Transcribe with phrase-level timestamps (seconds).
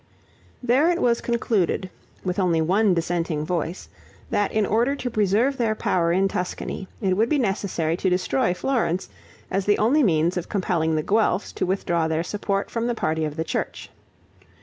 [0.63, 1.91] There it was concluded,
[2.23, 3.87] with only one dissenting voice,
[4.31, 8.51] that in order to preserve their power in Tuscany, it would be necessary to destroy
[8.55, 9.09] Florence,
[9.51, 13.25] as the only means of compelling the Guelphs to withdraw their support from the party
[13.25, 13.91] of the church.